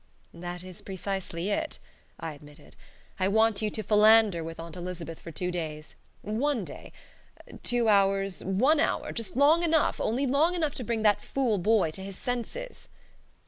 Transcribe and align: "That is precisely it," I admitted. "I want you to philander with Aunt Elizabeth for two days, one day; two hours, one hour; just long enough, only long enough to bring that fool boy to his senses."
"That 0.33 0.63
is 0.63 0.81
precisely 0.81 1.51
it," 1.51 1.77
I 2.19 2.33
admitted. 2.33 2.75
"I 3.19 3.27
want 3.27 3.61
you 3.61 3.69
to 3.69 3.83
philander 3.83 4.43
with 4.43 4.59
Aunt 4.59 4.75
Elizabeth 4.75 5.19
for 5.19 5.31
two 5.31 5.51
days, 5.51 5.93
one 6.23 6.65
day; 6.65 6.91
two 7.61 7.87
hours, 7.87 8.43
one 8.43 8.79
hour; 8.79 9.11
just 9.11 9.35
long 9.37 9.61
enough, 9.61 10.01
only 10.01 10.25
long 10.25 10.55
enough 10.55 10.73
to 10.73 10.83
bring 10.83 11.03
that 11.03 11.21
fool 11.23 11.59
boy 11.59 11.91
to 11.91 12.01
his 12.01 12.17
senses." 12.17 12.87